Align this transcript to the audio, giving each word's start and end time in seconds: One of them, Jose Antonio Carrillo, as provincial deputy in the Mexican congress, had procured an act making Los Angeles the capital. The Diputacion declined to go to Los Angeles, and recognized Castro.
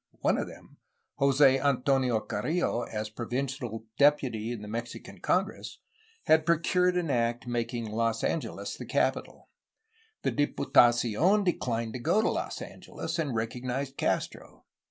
One 0.21 0.39
of 0.39 0.47
them, 0.47 0.77
Jose 1.17 1.59
Antonio 1.59 2.19
Carrillo, 2.21 2.81
as 2.91 3.11
provincial 3.11 3.85
deputy 3.99 4.51
in 4.51 4.63
the 4.63 4.67
Mexican 4.67 5.19
congress, 5.19 5.77
had 6.23 6.43
procured 6.43 6.97
an 6.97 7.11
act 7.11 7.45
making 7.45 7.85
Los 7.85 8.23
Angeles 8.23 8.75
the 8.75 8.87
capital. 8.87 9.49
The 10.23 10.31
Diputacion 10.31 11.43
declined 11.43 11.93
to 11.93 11.99
go 11.99 12.19
to 12.19 12.29
Los 12.31 12.63
Angeles, 12.63 13.19
and 13.19 13.35
recognized 13.35 13.95
Castro. 13.95 14.65